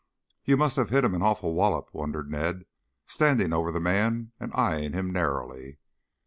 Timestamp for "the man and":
3.71-4.51